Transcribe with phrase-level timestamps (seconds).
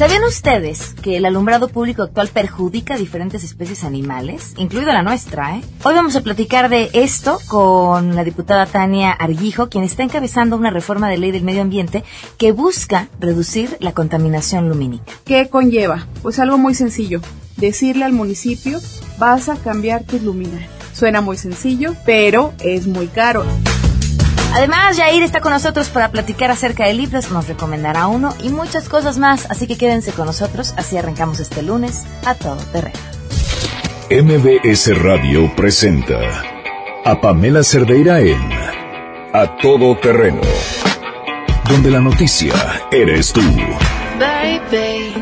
[0.00, 5.58] ¿Sabían ustedes que el alumbrado público actual perjudica a diferentes especies animales, incluida la nuestra?
[5.58, 5.60] ¿eh?
[5.84, 10.70] Hoy vamos a platicar de esto con la diputada Tania Arguijo, quien está encabezando una
[10.70, 12.02] reforma de ley del medio ambiente
[12.38, 15.12] que busca reducir la contaminación lumínica.
[15.26, 16.06] ¿Qué conlleva?
[16.22, 17.20] Pues algo muy sencillo,
[17.58, 18.80] decirle al municipio,
[19.18, 20.70] vas a cambiar tus luminarias.
[20.94, 23.44] Suena muy sencillo, pero es muy caro.
[24.52, 28.88] Además, Jair está con nosotros para platicar acerca de libros, nos recomendará uno y muchas
[28.88, 32.98] cosas más, así que quédense con nosotros, así arrancamos este lunes a todo terreno.
[34.10, 36.18] MBS Radio presenta
[37.04, 38.40] a Pamela Cerdeira en
[39.32, 40.40] A Todo Terreno,
[41.68, 42.52] donde la noticia
[42.90, 43.40] eres tú.
[44.18, 45.14] Baby,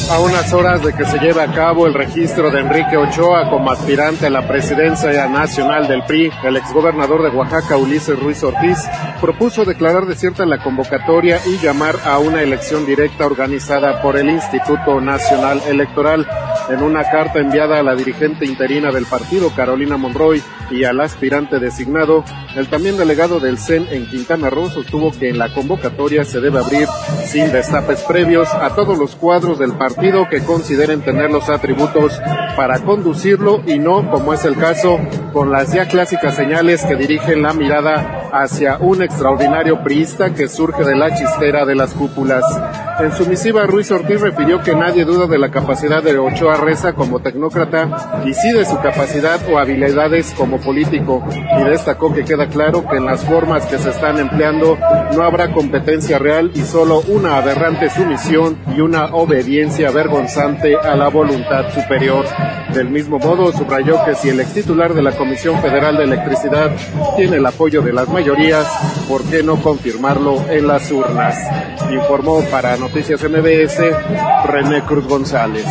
[0.09, 3.72] A unas horas de que se lleve a cabo el registro de Enrique Ochoa como
[3.72, 8.78] aspirante a la presidencia nacional del PRI, el exgobernador de Oaxaca, Ulises Ruiz Ortiz,
[9.19, 15.01] propuso declarar desierta la convocatoria y llamar a una elección directa organizada por el Instituto
[15.01, 16.25] Nacional Electoral.
[16.69, 21.59] En una carta enviada a la dirigente interina del partido, Carolina Monroy, y al aspirante
[21.59, 22.25] designado,
[22.56, 26.59] el también delegado del CEN en Quintana Roo sostuvo que en la convocatoria se debe
[26.59, 26.88] abrir
[27.25, 29.97] sin destapes previos a todos los cuadros del partido
[30.30, 32.22] que consideren tener los atributos
[32.56, 35.00] para conducirlo y no, como es el caso,
[35.34, 40.84] con las ya clásicas señales que dirigen la mirada hacia un extraordinario priista que surge
[40.84, 42.44] de la chistera de las cúpulas.
[43.00, 46.94] En su misiva, Ruiz Ortiz refirió que nadie duda de la capacidad de Ochoa Reza
[46.94, 51.24] como tecnócrata y sí de su capacidad o habilidades como político
[51.59, 54.80] y destacó que queda claro que en las formas que se están empleando
[55.16, 61.09] no habrá competencia real y solo una aberrante sumisión y una obediencia vergonzante a la
[61.09, 62.25] voluntad superior.
[62.74, 66.72] Del mismo modo, subrayó que si el ex titular de la Comisión Federal de Electricidad
[67.16, 68.68] tiene el apoyo de las mayorías,
[69.07, 71.38] ¿por qué no confirmarlo en las urnas?
[71.91, 73.80] Informó para Noticias MBS
[74.46, 75.66] René Cruz González.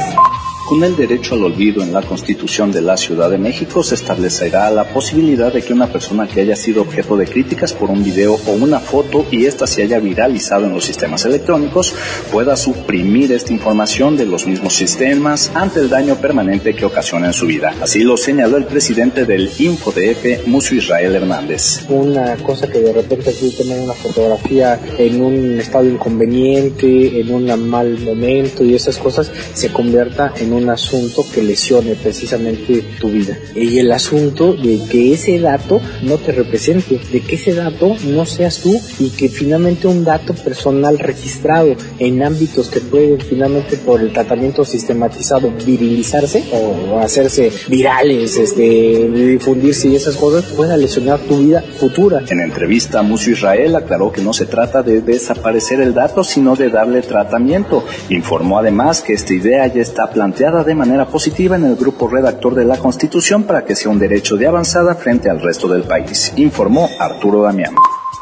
[0.66, 4.68] Con el derecho al olvido en la Constitución de la Ciudad de México se establecerá
[4.72, 8.34] la posibilidad de que una persona que haya sido objeto de críticas por un video
[8.34, 11.94] o una foto y ésta se haya viralizado en los sistemas electrónicos
[12.32, 17.32] pueda suprimir esta información de los mismos sistemas ante el daño permanente que ocasiona en
[17.32, 17.72] su vida.
[17.80, 21.86] Así lo señaló el presidente del InfoDF, Muso Israel Hernández.
[21.88, 27.68] Una cosa que de repente tú tener una fotografía en un estado inconveniente, en un
[27.68, 33.38] mal momento y esas cosas se convierta en un asunto que lesione precisamente tu vida.
[33.54, 38.26] Y el asunto de que ese dato no te represente, de que ese dato no
[38.26, 44.00] seas tú y que finalmente un dato personal registrado en ámbitos que pueden finalmente por
[44.00, 51.38] el tratamiento sistematizado virilizarse o hacerse virales, este, difundirse y esas cosas pueda lesionar tu
[51.38, 52.22] vida futura.
[52.28, 56.70] En entrevista, Mucio Israel aclaró que no se trata de desaparecer el dato, sino de
[56.70, 57.84] darle tratamiento.
[58.08, 62.54] Informó además que esta idea ya está planteada de manera positiva en el grupo redactor
[62.54, 66.32] de la Constitución para que sea un derecho de avanzada frente al resto del país,
[66.36, 67.74] informó Arturo Damián.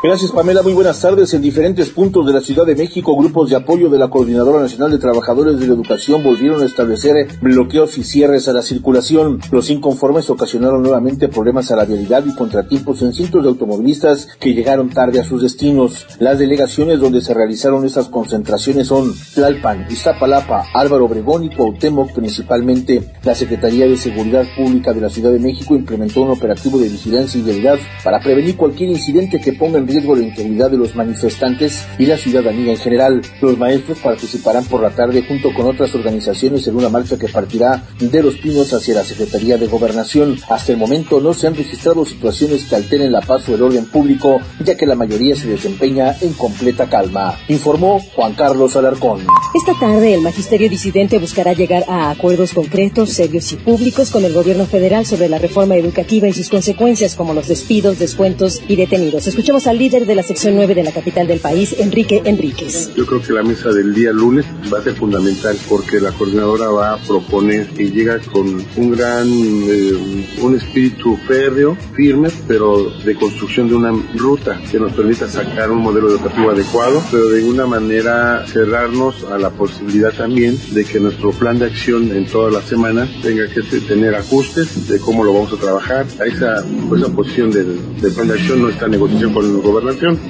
[0.04, 0.60] Gracias, Pamela.
[0.62, 1.32] Muy buenas tardes.
[1.32, 4.90] En diferentes puntos de la Ciudad de México, grupos de apoyo de la Coordinadora Nacional
[4.90, 9.40] de Trabajadores de la Educación volvieron a establecer bloqueos y cierres a la circulación.
[9.50, 14.52] Los inconformes ocasionaron nuevamente problemas a la vialidad y contratiempos en cientos de automovilistas que
[14.52, 16.06] llegaron tarde a sus destinos.
[16.18, 23.10] Las delegaciones donde se realizaron estas concentraciones son Tlalpan, Iztapalapa, Álvaro Obregón y Cuauhtémoc principalmente.
[23.22, 27.40] La Secretaría de Seguridad Pública de la Ciudad de México implementó un operativo de vigilancia
[27.40, 31.86] y vialidad para prevenir cualquier incidente que ponga en riesgo la integridad de los manifestantes
[31.98, 33.22] y la ciudadanía en general.
[33.40, 37.84] Los maestros participarán por la tarde junto con otras organizaciones en una marcha que partirá
[37.98, 40.36] de Los Pinos hacia la Secretaría de Gobernación.
[40.48, 43.86] Hasta el momento no se han registrado situaciones que alteren la paz o el orden
[43.86, 47.38] público, ya que la mayoría se desempeña en completa calma.
[47.48, 49.26] Informó Juan Carlos Alarcón.
[49.54, 54.32] Esta tarde el magisterio disidente buscará llegar a acuerdos concretos, serios y públicos con el
[54.32, 59.26] gobierno federal sobre la reforma educativa y sus consecuencias como los despidos, descuentos y detenidos.
[59.26, 62.94] Escuchemos al líder de la sección 9 de la capital del país, Enrique Enríquez.
[62.94, 66.68] Yo creo que la mesa del día lunes va a ser fundamental porque la coordinadora
[66.68, 73.14] va a proponer y llega con un gran, eh, un espíritu férreo, firme, pero de
[73.14, 77.66] construcción de una ruta que nos permita sacar un modelo educativo adecuado, pero de una
[77.66, 82.64] manera cerrarnos a la posibilidad también de que nuestro plan de acción en todas las
[82.64, 86.06] semanas tenga que tener ajustes de cómo lo vamos a trabajar.
[86.18, 89.73] A esa, pues, esa posición del, del plan de acción en negociación con el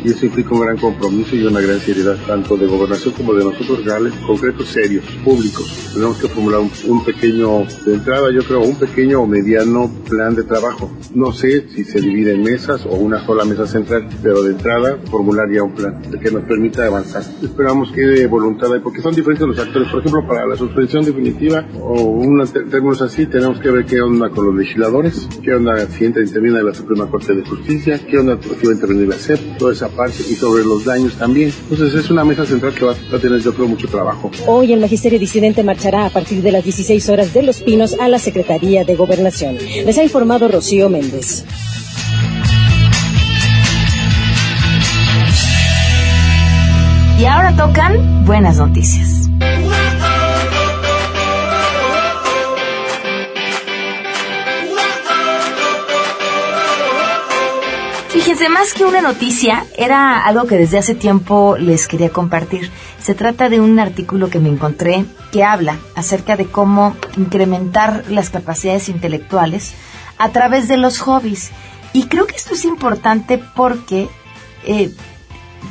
[0.02, 3.44] y eso implica un gran compromiso y una gran seriedad tanto de gobernación como de
[3.44, 5.91] nosotros reales, concretos, serios, públicos.
[5.93, 10.44] Tenemos que formular un, pequeño, de entrada yo creo, un pequeño o mediano plan de
[10.44, 10.91] trabajo.
[11.14, 14.99] No sé si se divide en mesas o una sola mesa central, pero de entrada
[15.11, 17.23] formular ya un plan que nos permita avanzar.
[17.43, 19.88] Esperamos que de voluntad hay, porque son diferentes los actores.
[19.91, 24.31] Por ejemplo, para la suspensión definitiva o un términos así, tenemos que ver qué onda
[24.31, 28.38] con los legisladores, qué onda si entra interviene la Suprema Corte de Justicia, qué onda
[28.41, 29.17] si va a intervenir la
[29.58, 31.52] Toda esa parte y sobre los daños también.
[31.70, 34.30] Entonces es una mesa central que va a tener yo creo mucho trabajo.
[34.46, 38.08] Hoy el Magisterio Disidente marchará a partir de las 16 horas de Los Pinos a
[38.08, 39.56] la Secretaría de Gobernación.
[39.56, 41.44] Les ha informado Rocío Méndez.
[47.18, 49.23] Y ahora tocan buenas noticias.
[58.14, 62.70] Fíjense, más que una noticia, era algo que desde hace tiempo les quería compartir.
[63.02, 68.31] Se trata de un artículo que me encontré que habla acerca de cómo incrementar las
[68.31, 69.75] capacidades intelectuales
[70.16, 71.50] a través de los hobbies.
[71.93, 74.08] Y creo que esto es importante porque
[74.64, 74.94] eh,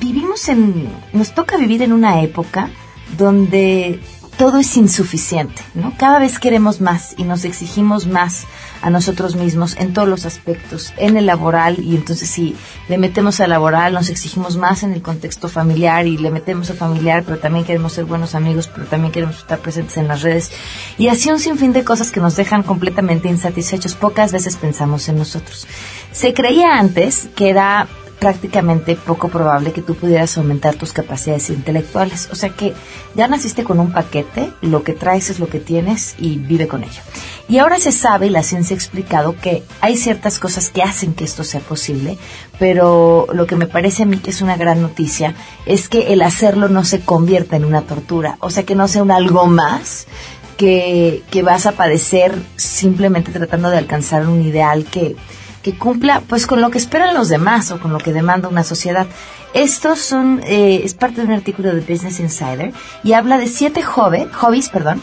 [0.01, 2.69] vivimos en, nos toca vivir en una época
[3.17, 4.01] donde
[4.37, 5.93] todo es insuficiente, ¿no?
[5.97, 8.45] Cada vez queremos más y nos exigimos más
[8.83, 12.55] a nosotros mismos en todos los aspectos, en el laboral y entonces si
[12.89, 16.75] le metemos al laboral nos exigimos más en el contexto familiar y le metemos al
[16.75, 20.51] familiar, pero también queremos ser buenos amigos, pero también queremos estar presentes en las redes
[20.97, 23.95] y así un sinfín de cosas que nos dejan completamente insatisfechos.
[23.95, 25.65] Pocas veces pensamos en nosotros.
[26.11, 27.87] Se creía antes que era
[28.23, 32.29] prácticamente poco probable que tú pudieras aumentar tus capacidades intelectuales.
[32.31, 32.73] O sea que
[33.15, 36.85] ya naciste con un paquete, lo que traes es lo que tienes y vive con
[36.85, 37.01] ello.
[37.49, 41.13] Y ahora se sabe, y la ciencia ha explicado, que hay ciertas cosas que hacen
[41.13, 42.17] que esto sea posible,
[42.59, 45.35] pero lo que me parece a mí que es una gran noticia
[45.65, 49.03] es que el hacerlo no se convierta en una tortura, o sea que no sea
[49.03, 50.07] un algo más
[50.55, 55.17] que, que vas a padecer simplemente tratando de alcanzar un ideal que,
[55.63, 58.63] que cumpla pues con lo que esperan los demás o con lo que demanda una
[58.63, 59.07] sociedad.
[59.53, 63.81] Estos son, eh, es parte de un artículo de Business Insider y habla de siete
[63.81, 65.01] hobbies, perdón,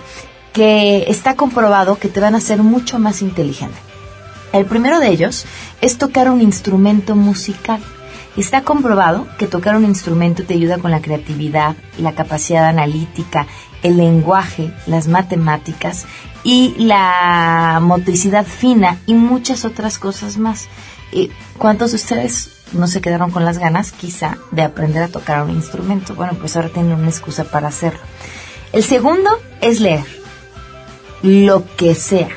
[0.53, 3.79] que está comprobado que te van a hacer mucho más inteligente.
[4.53, 5.47] El primero de ellos
[5.81, 7.81] es tocar un instrumento musical.
[8.37, 13.47] Está comprobado que tocar un instrumento te ayuda con la creatividad, la capacidad analítica,
[13.83, 16.07] el lenguaje, las matemáticas
[16.43, 20.69] y la motricidad fina y muchas otras cosas más.
[21.59, 25.51] ¿Cuántos de ustedes no se quedaron con las ganas, quizá, de aprender a tocar un
[25.51, 26.15] instrumento?
[26.15, 28.01] Bueno, pues ahora tienen una excusa para hacerlo.
[28.73, 29.31] El segundo
[29.61, 30.05] es leer.
[31.23, 32.31] Lo que sea.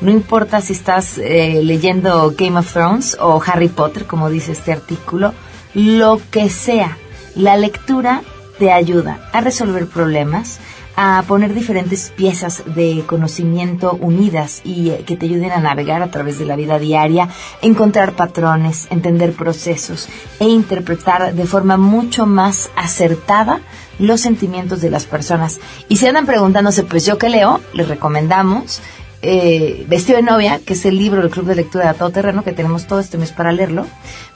[0.00, 4.72] No importa si estás eh, leyendo Game of Thrones o Harry Potter, como dice este
[4.72, 5.32] artículo,
[5.74, 6.98] lo que sea.
[7.34, 8.22] La lectura
[8.58, 10.58] te ayuda a resolver problemas,
[11.00, 16.10] a poner diferentes piezas de conocimiento unidas y eh, que te ayuden a navegar a
[16.10, 17.28] través de la vida diaria,
[17.62, 20.08] encontrar patrones, entender procesos
[20.40, 23.60] e interpretar de forma mucho más acertada
[24.00, 25.60] los sentimientos de las personas.
[25.88, 28.80] Y si andan preguntándose, pues yo qué leo, les recomendamos
[29.22, 32.44] eh, Vestido de novia, que es el libro del Club de Lectura de Todo Terreno,
[32.44, 33.86] que tenemos todo este mes para leerlo,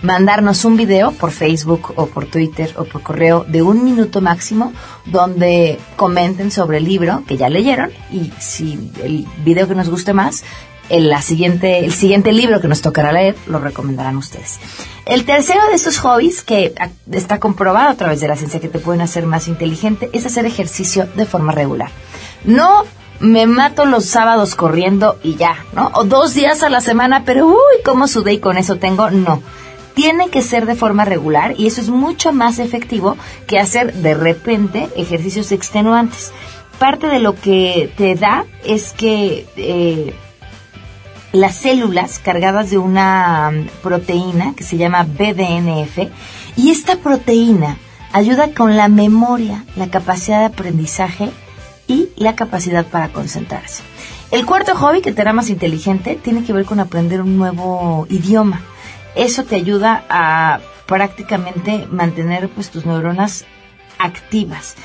[0.03, 4.73] mandarnos un video por Facebook o por Twitter o por correo de un minuto máximo
[5.07, 10.13] donde comenten sobre el libro que ya leyeron y si el video que nos guste
[10.13, 10.45] más,
[10.89, 14.59] el, siguiente, el siguiente libro que nos tocará leer lo recomendarán ustedes.
[15.07, 16.75] El tercero de estos hobbies que
[17.11, 20.45] está comprobado a través de la ciencia que te pueden hacer más inteligente es hacer
[20.45, 21.91] ejercicio de forma regular.
[22.45, 22.85] No
[23.23, 25.93] me mato los sábados corriendo y ya, ¿no?
[25.95, 29.11] O dos días a la semana, pero uy, ¿cómo sudé y con eso tengo?
[29.11, 29.41] No.
[29.95, 34.15] Tiene que ser de forma regular y eso es mucho más efectivo que hacer de
[34.15, 36.33] repente ejercicios extenuantes.
[36.81, 40.15] Parte de lo que te da es que eh,
[41.31, 43.53] las células cargadas de una
[43.83, 46.09] proteína que se llama BDNF
[46.57, 47.77] y esta proteína
[48.13, 51.31] ayuda con la memoria, la capacidad de aprendizaje
[51.93, 53.83] y la capacidad para concentrarse.
[54.31, 58.07] El cuarto hobby que te hará más inteligente tiene que ver con aprender un nuevo
[58.09, 58.63] idioma.
[59.15, 63.45] Eso te ayuda a prácticamente mantener pues tus neuronas
[63.99, 64.77] activas.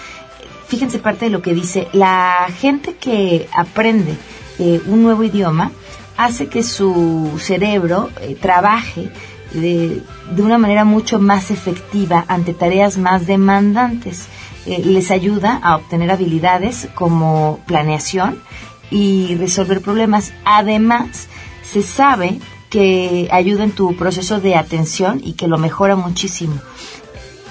[0.68, 4.18] Fíjense parte de lo que dice, la gente que aprende
[4.60, 5.72] eh, un nuevo idioma
[6.18, 9.10] hace que su cerebro eh, trabaje
[9.54, 10.02] de,
[10.36, 14.28] de, una manera mucho más efectiva ante tareas más demandantes.
[14.68, 18.42] Eh, les ayuda a obtener habilidades como planeación
[18.92, 20.34] y resolver problemas.
[20.44, 21.30] Además,
[21.64, 26.56] se sabe que ayuda en tu proceso de atención y que lo mejora muchísimo.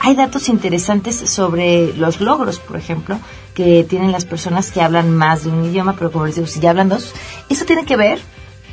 [0.01, 3.19] Hay datos interesantes sobre los logros, por ejemplo,
[3.55, 6.61] que tienen las personas que hablan más de un idioma, pero como les digo, si
[6.61, 7.15] ya hablan dos,
[7.49, 8.21] eso tiene que ver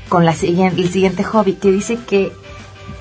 [0.10, 2.34] con la, el siguiente hobby, que dice que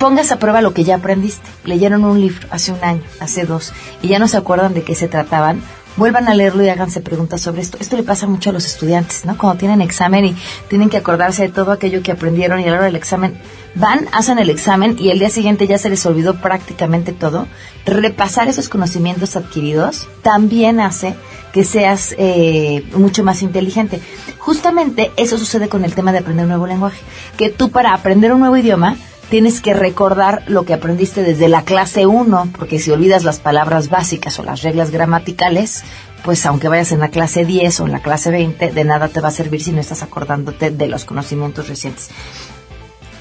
[0.02, 1.48] pongas a prueba lo que ya aprendiste.
[1.64, 4.96] Leyeron un libro hace un año, hace dos, y ya no se acuerdan de qué
[4.96, 5.62] se trataban.
[5.96, 7.78] Vuelvan a leerlo y háganse preguntas sobre esto.
[7.78, 9.38] Esto le pasa mucho a los estudiantes, ¿no?
[9.38, 10.36] Cuando tienen examen y
[10.68, 13.38] tienen que acordarse de todo aquello que aprendieron y a la hora del examen
[13.76, 17.46] van, hacen el examen y el día siguiente ya se les olvidó prácticamente todo.
[17.86, 21.14] Repasar esos conocimientos adquiridos también hace
[21.52, 24.00] que seas eh, mucho más inteligente.
[24.38, 26.98] Justamente eso sucede con el tema de aprender un nuevo lenguaje.
[27.36, 28.96] Que tú para aprender un nuevo idioma
[29.32, 33.88] tienes que recordar lo que aprendiste desde la clase 1, porque si olvidas las palabras
[33.88, 35.84] básicas o las reglas gramaticales,
[36.22, 39.22] pues aunque vayas en la clase 10 o en la clase 20, de nada te
[39.22, 42.10] va a servir si no estás acordándote de los conocimientos recientes.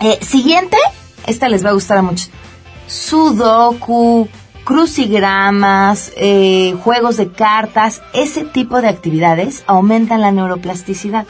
[0.01, 0.75] Eh, siguiente,
[1.27, 2.29] esta les va a gustar a muchos.
[2.87, 4.27] Sudoku,
[4.65, 11.25] crucigramas, eh, juegos de cartas, ese tipo de actividades aumentan la neuroplasticidad.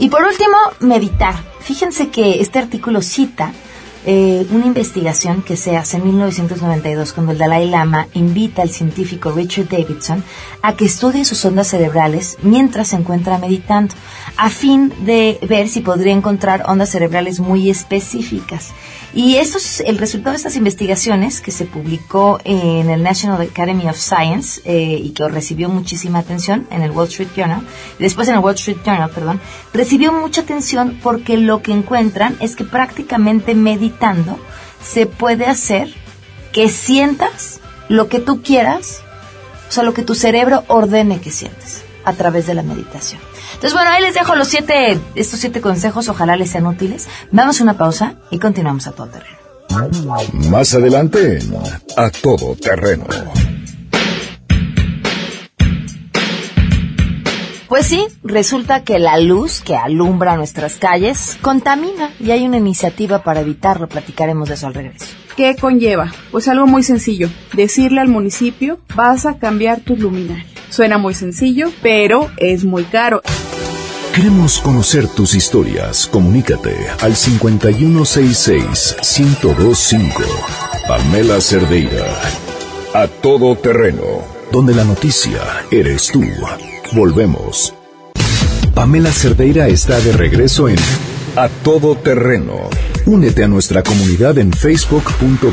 [0.00, 1.36] Y por último, meditar.
[1.60, 3.52] Fíjense que este artículo cita
[4.08, 9.32] eh, una investigación que se hace en 1992 cuando el Dalai Lama invita al científico
[9.32, 10.22] Richard Davidson
[10.62, 13.94] a que estudie sus ondas cerebrales mientras se encuentra meditando,
[14.36, 18.70] a fin de ver si podría encontrar ondas cerebrales muy específicas.
[19.16, 23.88] Y eso es el resultado de estas investigaciones que se publicó en el National Academy
[23.88, 27.62] of Science eh, y que recibió muchísima atención en el Wall Street Journal,
[27.98, 29.40] después en el Wall Street Journal, perdón,
[29.72, 34.38] recibió mucha atención porque lo que encuentran es que prácticamente meditando
[34.84, 35.88] se puede hacer
[36.52, 39.00] que sientas lo que tú quieras,
[39.70, 43.22] o sea, lo que tu cerebro ordene que sientes a través de la meditación.
[43.54, 47.08] Entonces, bueno, ahí les dejo los siete, estos siete consejos, ojalá les sean útiles.
[47.30, 49.36] Vamos a una pausa y continuamos a todo terreno.
[50.50, 51.38] Más adelante,
[51.96, 53.04] a todo terreno.
[57.68, 63.24] Pues sí, resulta que la luz que alumbra nuestras calles contamina y hay una iniciativa
[63.24, 63.88] para evitarlo.
[63.88, 65.06] Platicaremos de eso al regreso.
[65.36, 66.12] ¿Qué conlleva?
[66.30, 67.28] Pues algo muy sencillo.
[67.52, 70.55] Decirle al municipio, vas a cambiar tus luminarias.
[70.70, 73.22] Suena muy sencillo, pero es muy caro.
[74.14, 76.06] Queremos conocer tus historias.
[76.06, 80.10] Comunícate al 5166-1025.
[80.88, 82.06] Pamela Cerdeira.
[82.94, 84.22] A todo terreno.
[84.50, 86.24] Donde la noticia eres tú.
[86.92, 87.74] Volvemos.
[88.74, 90.76] Pamela Cerdeira está de regreso en
[91.36, 92.70] A Todo Terreno.
[93.04, 95.44] Únete a nuestra comunidad en facebook.com.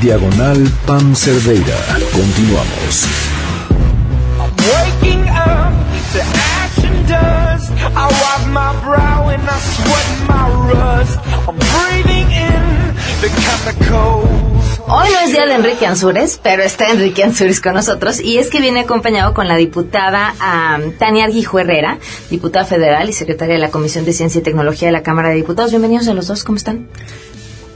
[0.00, 1.76] Diagonal Pam Cerdeira.
[2.12, 3.06] Continuamos.
[14.88, 18.50] Hoy no es día de Enrique Ansures, pero está Enrique Ansures con nosotros y es
[18.50, 20.34] que viene acompañado con la diputada
[20.98, 21.98] Tania Argijo Herrera,
[22.30, 25.36] diputada federal y secretaria de la Comisión de Ciencia y Tecnología de la Cámara de
[25.36, 25.70] Diputados.
[25.70, 26.88] Bienvenidos a los dos, ¿cómo están?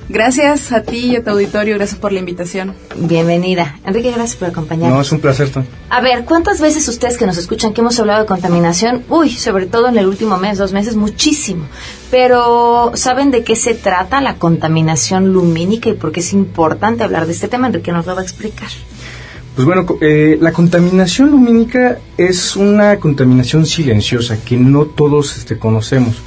[0.08, 2.75] Gracias a ti y a tu auditorio, gracias por la invitación.
[2.96, 3.80] Bienvenida.
[3.84, 4.94] Enrique, gracias por acompañarnos.
[4.94, 5.50] No, es un placer.
[5.90, 9.02] A ver, ¿cuántas veces ustedes que nos escuchan que hemos hablado de contaminación?
[9.08, 11.64] Uy, sobre todo en el último mes, dos meses, muchísimo.
[12.10, 17.26] Pero, ¿saben de qué se trata la contaminación lumínica y por qué es importante hablar
[17.26, 17.66] de este tema?
[17.66, 18.68] Enrique nos lo va a explicar.
[19.56, 26.22] Pues bueno, eh, la contaminación lumínica es una contaminación silenciosa que no todos este, conocemos.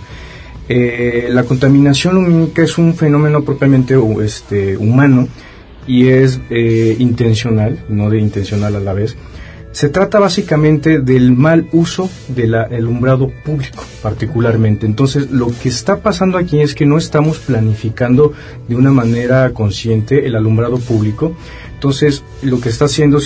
[0.71, 5.27] Eh, la contaminación lumínica es un fenómeno propiamente este, humano
[5.87, 9.17] y es eh, intencional, no de intencional a la vez.
[9.71, 14.85] Se trata básicamente del mal uso del alumbrado público, particularmente.
[14.85, 18.33] Entonces, lo que está pasando aquí es que no estamos planificando
[18.67, 21.35] de una manera consciente el alumbrado público
[21.79, 23.19] entonces, lo que está haciendo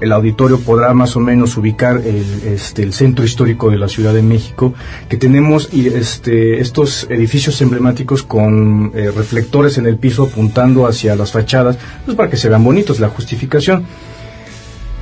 [0.00, 4.14] el, auditorio podrá más o menos ubicar el, este, el centro histórico de la Ciudad
[4.14, 4.72] de México,
[5.10, 11.32] que tenemos este, estos edificios emblemáticos con eh, reflectores en el piso apuntando hacia las
[11.32, 13.84] fachadas, pues para que se vean bonitos, la justificación.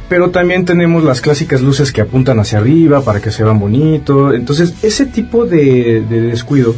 [0.08, 4.34] Pero también tenemos las clásicas luces que apuntan hacia arriba para que se vean bonitos.
[4.34, 6.74] Entonces, ese tipo de descuido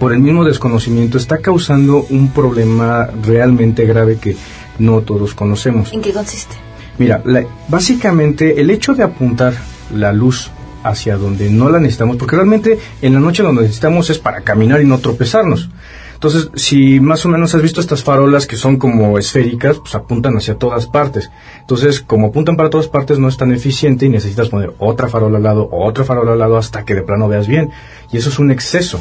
[0.00, 4.36] por el mismo desconocimiento está causando un problema realmente grave que
[4.78, 5.92] no todos conocemos.
[5.92, 6.54] ¿En qué consiste?
[6.98, 7.22] Mira,
[7.68, 9.54] básicamente el hecho de apuntar
[9.94, 10.50] la luz
[10.82, 14.80] hacia donde no la necesitamos, porque realmente en la noche lo necesitamos es para caminar
[14.80, 15.68] y no tropezarnos.
[16.14, 20.34] Entonces, si más o menos has visto estas farolas que son como esféricas, pues apuntan
[20.36, 21.30] hacia todas partes.
[21.60, 25.36] Entonces, como apuntan para todas partes, no es tan eficiente y necesitas poner otra farola
[25.36, 27.70] al lado, otra farola al lado hasta que de plano veas bien.
[28.10, 28.98] Y eso es un exceso.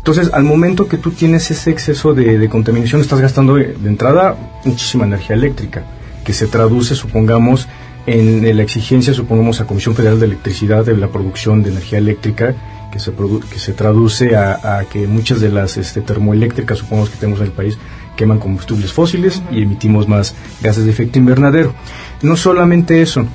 [0.00, 5.04] Entonces, al momento que tú tienes ese exceso de, contaminación, estás gastando de, entrada muchísima
[5.04, 5.84] energía eléctrica,
[6.24, 7.68] que se traduce, supongamos,
[8.06, 12.54] en, la exigencia, supongamos, a Comisión Federal de Electricidad de la producción de energía eléctrica,
[12.90, 13.12] que se,
[13.52, 17.52] que se traduce a, que muchas de las este, termoeléctricas, supongamos que tenemos en el
[17.52, 17.76] país,
[18.16, 21.74] queman combustibles fósiles y emitimos más gases de efecto invernadero.
[22.22, 23.26] No solamente eso,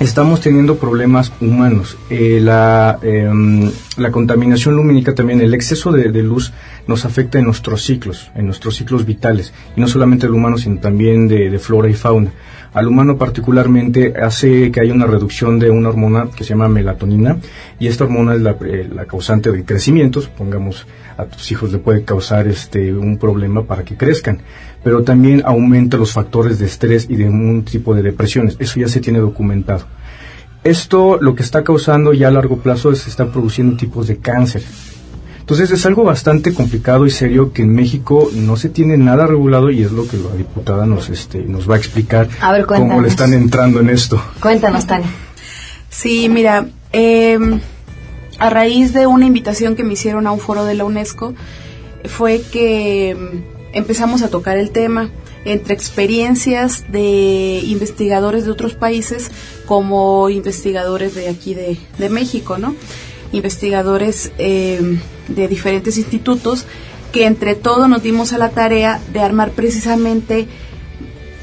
[0.00, 1.96] estamos teniendo problemas humanos.
[2.10, 6.52] Eh, la, em, la, contaminación lumínica también, el exceso de, luz
[6.86, 10.80] nos afecta en nuestros ciclos, en nuestros ciclos vitales, y no solamente al humano, sino
[10.80, 12.32] también de, flora y fauna.
[12.72, 17.38] Al humano particularmente hace que haya una reducción de una hormona que se llama melatonina,
[17.78, 21.78] y esta hormona es la, eh, la causante del crecimiento, supongamos a tus hijos le
[21.78, 24.40] puede causar este un problema para que crezcan
[24.84, 28.56] pero también aumenta los factores de estrés y de un tipo de depresiones.
[28.60, 29.86] Eso ya se tiene documentado.
[30.62, 34.18] Esto lo que está causando ya a largo plazo es que están produciendo tipos de
[34.18, 34.62] cáncer.
[35.44, 39.70] Entonces es algo bastante complicado y serio que en México no se tiene nada regulado
[39.70, 42.30] y es lo que la diputada nos este nos va a explicar
[42.66, 44.18] cómo le están entrando en esto.
[44.40, 45.10] Cuéntanos, Tania.
[45.90, 47.60] Sí, mira, em,
[48.38, 51.34] a raíz de una invitación que me hicieron a un foro de la UNESCO
[52.06, 53.14] fue que
[53.74, 55.10] empezamos a tocar el tema
[55.44, 59.30] entre experiencias de investigadores de otros países
[59.66, 62.74] como investigadores de aquí de, México, ¿no?
[63.34, 66.66] Investigadores eh, de diferentes institutos
[67.12, 70.48] que entre todos nos dimos a la tarea de armar precisamente,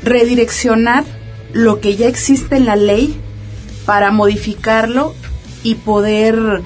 [0.03, 1.05] redireccionar
[1.53, 3.15] lo que ya existe en la ley
[3.85, 5.13] para modificarlo
[5.63, 6.61] y poder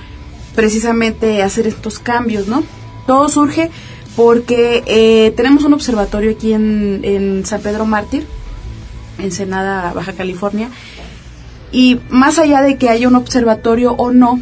[0.55, 2.63] precisamente hacer estos cambios, ¿no?
[3.05, 3.69] Todo surge
[4.15, 8.25] porque eh, tenemos un observatorio aquí en, San Pedro Mártir,
[9.19, 10.69] en Senada, Baja California,
[11.71, 14.39] y más allá de que haya un observatorio o no,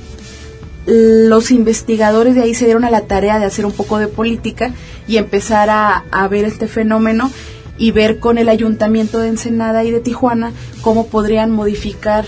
[0.85, 4.73] los investigadores de ahí se dieron a la tarea de hacer un poco de política
[5.07, 7.31] y empezar a, ver este fenómeno
[7.77, 12.25] y ver con el ayuntamiento de Ensenada y de Tijuana cómo podrían modificar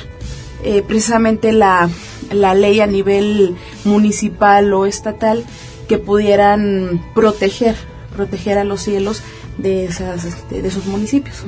[0.64, 1.90] eh, precisamente la,
[2.32, 5.44] la ley a nivel municipal o estatal
[5.88, 7.76] que pudieran proteger,
[8.16, 9.22] proteger a los cielos
[9.58, 11.44] de, esas, este, de esos municipios.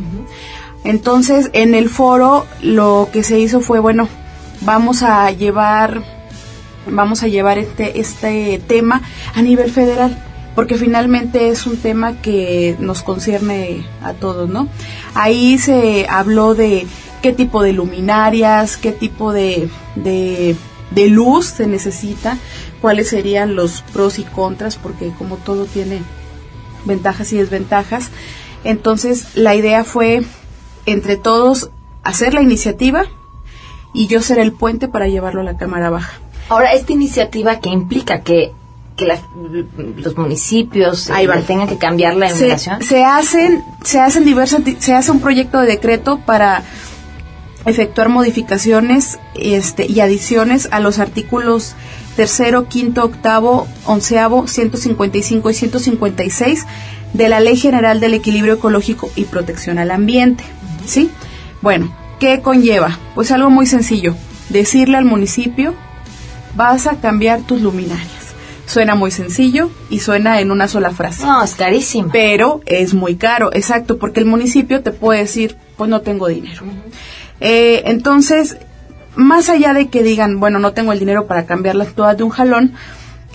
[0.84, 4.08] Entonces, en el foro lo que se hizo fue, bueno,
[4.62, 6.04] vamos a llevar,
[6.90, 9.02] vamos a llevar este, este tema
[9.36, 10.18] a nivel federal
[10.58, 14.68] porque finalmente es un tema que nos concierne a todos, ¿no?
[15.14, 16.88] Ahí se habló de
[17.22, 20.56] qué tipo de luminarias, qué tipo de, de,
[20.90, 22.40] de luz se necesita,
[22.82, 26.02] cuáles serían los pros y contras, porque como todo tiene
[26.86, 28.10] ventajas y desventajas.
[28.64, 30.24] Entonces la idea fue
[30.88, 31.70] entre todos
[32.04, 33.06] hacer la iniciativa
[33.94, 36.20] y yo ser el puente para llevarlo a la Cámara Baja.
[36.50, 38.54] Ahora, esta iniciativa que implica que,
[39.96, 42.82] los municipios eh, tengan que cambiar la educación.
[42.82, 46.64] Se, hacen, se hacen diversas, se hace un proyecto de decreto para
[47.68, 51.76] efectuar modificaciones este, y adiciones a los artículos
[52.16, 56.66] tercero, quinto, octavo, onceavo, 155 y 156
[57.14, 60.44] de la Ley General del Equilibrio Ecológico y Protección al Ambiente.
[60.86, 61.12] ¿Sí?
[61.62, 62.98] Bueno, ¿qué conlleva?
[63.14, 64.16] Pues algo muy sencillo,
[64.50, 65.76] decirle al municipio,
[66.58, 68.34] vas a cambiar tus luminarias.
[68.66, 71.26] Suena muy sencillo y suena en una sola frase.
[71.26, 72.10] No, es carísimo.
[72.12, 76.64] Pero es muy caro, exacto, porque el municipio te puede decir, pues no tengo dinero.
[77.40, 78.58] Eh, entonces,
[79.16, 82.30] más allá de que digan, bueno, no tengo el dinero para cambiarlas todas de un
[82.32, 82.74] jalón,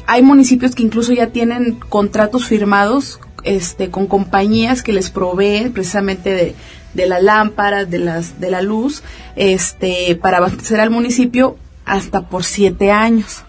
[0.07, 6.31] hay municipios que incluso ya tienen contratos firmados este, con compañías que les proveen precisamente
[6.31, 6.55] de,
[6.93, 9.03] de las lámparas, de, las, de la luz,
[9.37, 11.57] este, para abastecer al municipio
[11.93, 13.45] hasta por siete años.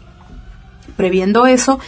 [0.98, 1.80] Previendo eso,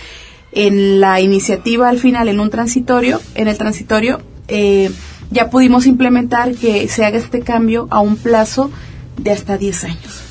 [0.54, 4.90] en la iniciativa al final, en un transitorio, en el transitorio, eh,
[5.32, 8.72] ya pudimos implementar que se haga este cambio a un plazo
[9.18, 10.24] de hasta 10 años.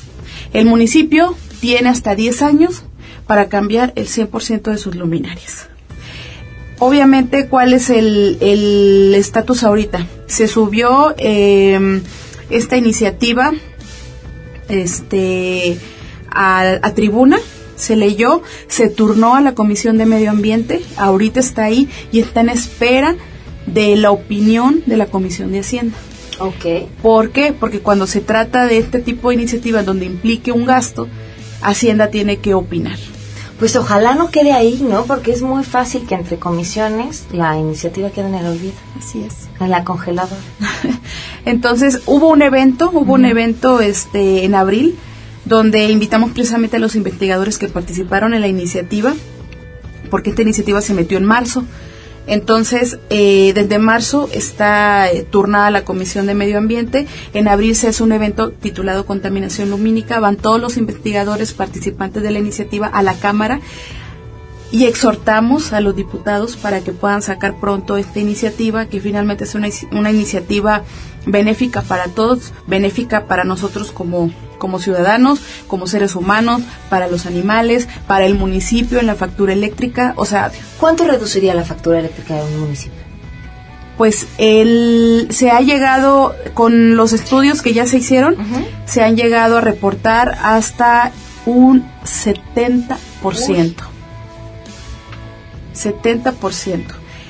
[0.51, 2.83] El municipio tiene hasta 10 años
[3.27, 5.67] para cambiar el 100% de sus luminarias.
[6.79, 10.07] Obviamente, ¿cuál es el estatus ahorita?
[10.25, 12.01] Se subió eh,
[12.49, 13.53] esta iniciativa
[14.69, 15.77] este,
[16.35, 17.37] a, a tribuna,
[17.75, 22.41] se leyó, se turnó a la Comisión de Medio Ambiente, ahorita está ahí y está
[22.41, 23.15] en espera
[23.65, 25.97] de la opinión de la Comisión de Hacienda.
[26.39, 26.89] Ok.
[27.01, 27.53] ¿Por qué?
[27.57, 31.07] Porque cuando se trata de este tipo de iniciativas donde implique un gasto,
[31.61, 32.97] Hacienda tiene que opinar.
[33.57, 35.05] Pues ojalá no quede ahí, ¿no?
[35.05, 38.73] Porque es muy fácil que entre comisiones la iniciativa quede en el olvido.
[38.99, 39.47] Así es.
[39.61, 40.35] En la congeladora.
[41.45, 44.97] Entonces, hubo un evento, hubo un evento este en abril
[45.45, 49.13] donde invitamos precisamente a los investigadores que participaron en la iniciativa,
[50.09, 51.63] porque esta iniciativa se metió en marzo.
[52.27, 57.05] Entonces, eh, desde marzo está eh, turnada la Comisión de Medio Ambiente.
[57.33, 60.19] En abril se hace un evento titulado Contaminación Lumínica.
[60.19, 63.59] Van todos los investigadores participantes de la iniciativa a la Cámara
[64.71, 69.53] y exhortamos a los diputados para que puedan sacar pronto esta iniciativa, que finalmente es
[69.53, 70.83] una, una iniciativa
[71.27, 77.87] benéfica para todos, benéfica para nosotros como, como ciudadanos, como seres humanos, para los animales,
[78.07, 80.13] para el municipio en la factura eléctrica.
[80.17, 82.99] O sea, ¿cuánto reduciría la factura eléctrica de un municipio?
[83.97, 88.35] Pues el, se ha llegado, con los estudios que ya se hicieron,
[88.85, 91.11] se han llegado a reportar hasta
[91.45, 92.97] un 70%.
[93.23, 93.75] Uy.
[95.73, 96.83] 70%.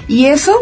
[0.08, 0.54] Y eso,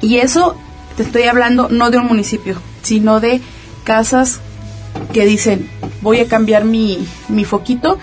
[0.00, 0.56] y eso
[0.96, 3.40] te estoy hablando no de un municipio, sino de
[3.84, 4.40] casas
[5.12, 5.68] que dicen,
[6.00, 7.98] voy a cambiar mi, mi foquito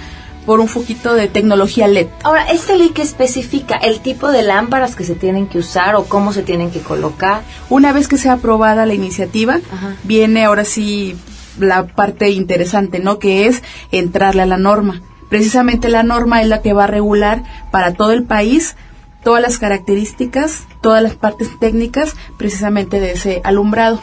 [0.46, 2.08] por un foquito de tecnología LED.
[2.24, 6.06] Ahora, ¿este ley que especifica el tipo de lámparas que se tienen que usar o
[6.06, 7.44] cómo se tienen que colocar?
[7.70, 9.96] Una vez que sea aprobada la iniciativa, Ajá.
[10.04, 11.16] viene ahora sí
[11.60, 13.20] la parte interesante, ¿no?
[13.20, 15.02] Que es entrarle a la norma.
[15.30, 18.76] Precisamente la norma es la que va a regular para todo el país
[19.24, 24.02] todas las características, todas las partes técnicas precisamente de ese alumbrado.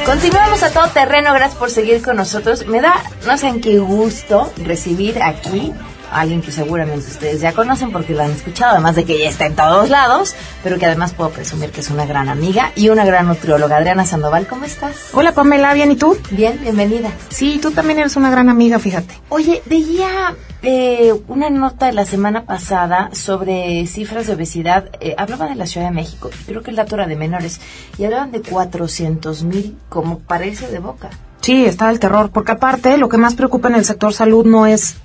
[0.07, 2.67] Continuamos a todo terreno, gracias por seguir con nosotros.
[2.67, 5.73] Me da, no sé en qué gusto recibir aquí
[6.15, 9.47] alguien que seguramente ustedes ya conocen porque lo han escuchado, además de que ya está
[9.47, 13.05] en todos lados, pero que además puedo presumir que es una gran amiga y una
[13.05, 13.77] gran nutrióloga.
[13.77, 15.11] Adriana Sandoval, ¿cómo estás?
[15.13, 16.17] Hola Pamela, ¿bien y tú?
[16.31, 17.11] Bien, bienvenida.
[17.29, 19.15] Sí, tú también eres una gran amiga, fíjate.
[19.29, 24.91] Oye, veía eh, una nota de la semana pasada sobre cifras de obesidad.
[25.01, 27.61] Eh, hablaba de la Ciudad de México, creo que el dato era de menores,
[27.99, 31.11] y hablaban de 400 mil, como parece de boca.
[31.41, 34.67] Sí, está el terror, porque aparte lo que más preocupa en el sector salud no
[34.67, 34.97] es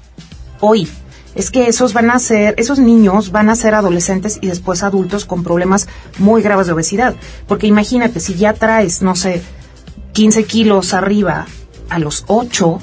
[0.60, 0.88] hoy.
[1.36, 5.26] Es que esos van a ser, esos niños van a ser adolescentes y después adultos
[5.26, 7.16] con problemas muy graves de obesidad.
[7.48, 9.42] Porque imagínate, si ya traes, no sé,
[10.14, 11.46] 15 kilos arriba
[11.90, 12.80] a los 8,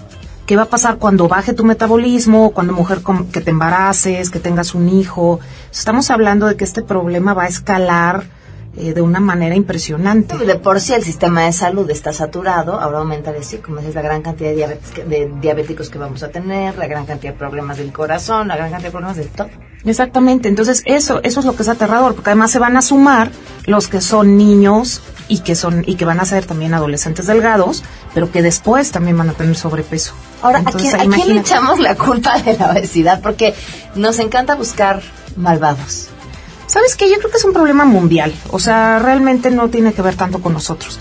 [0.47, 3.01] ¿qué va a pasar cuando baje tu metabolismo, cuando mujer
[3.33, 5.41] que te embaraces, que tengas un hijo?
[5.73, 8.36] Estamos hablando de que este problema va a escalar
[8.79, 10.37] eh, de una manera impresionante.
[10.37, 14.03] De por sí el sistema de salud está saturado, ahora aumenta así, como es la
[14.03, 17.79] gran cantidad de, diabetes de diabéticos que vamos a tener, la gran cantidad de problemas
[17.79, 19.49] del corazón, la gran cantidad de problemas del todo.
[19.85, 23.31] Exactamente, entonces eso, eso es lo que es aterrador, porque además se van a sumar
[23.67, 27.83] los que son niños y que son y que van a ser también adolescentes delgados,
[28.13, 30.13] pero que después también van a tener sobrepeso.
[30.43, 33.21] Ahora, ¿a quién, le echamos la culpa de la obesidad?
[33.23, 33.55] Porque
[33.95, 35.03] nos encanta buscar
[35.37, 36.11] malvados.
[36.67, 37.09] ¿Sabes qué?
[37.11, 38.35] Yo creo que es un problema mundial.
[38.51, 40.99] O sea, realmente no tiene que ver tanto con nosotros.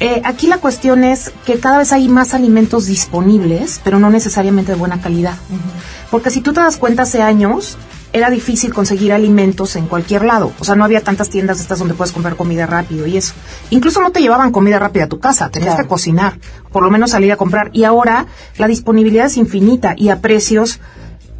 [0.00, 4.72] Eh, aquí la cuestión es que cada vez hay más alimentos disponibles, pero no necesariamente
[4.72, 5.36] de buena calidad.
[6.10, 7.76] Porque si tú te das cuenta, hace años
[8.12, 10.52] era difícil conseguir alimentos en cualquier lado.
[10.58, 13.34] O sea, no había tantas tiendas estas donde puedes comprar comida rápido y eso.
[13.70, 16.38] Incluso no te llevaban comida rápida a tu casa, tenías que cocinar,
[16.72, 17.70] por lo menos salir a comprar.
[17.72, 20.80] Y ahora la disponibilidad es infinita y a precios,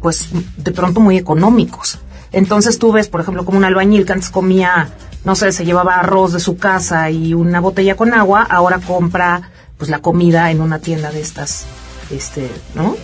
[0.01, 1.99] pues, de pronto muy económicos.
[2.31, 4.89] Entonces tú ves, por ejemplo, como un albañil que antes comía,
[5.25, 9.49] no sé, se llevaba arroz de su casa y una botella con agua, ahora compra
[9.77, 11.65] pues la comida en una tienda de estas,
[12.11, 12.97] este, ¿no?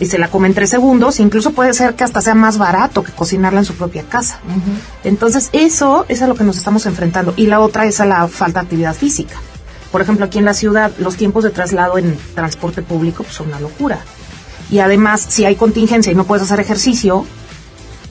[0.00, 3.04] Y se la come en tres segundos, incluso puede ser que hasta sea más barato
[3.04, 4.40] que cocinarla en su propia casa.
[5.04, 7.34] Entonces eso es a lo que nos estamos enfrentando.
[7.36, 9.36] Y la otra es a la falta de actividad física.
[9.92, 13.48] Por ejemplo, aquí en la ciudad los tiempos de traslado en transporte público pues, son
[13.48, 13.98] una locura.
[14.70, 17.24] Y además, si hay contingencia y no puedes hacer ejercicio,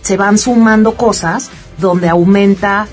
[0.05, 2.87] se van sumando cosas donde aumenta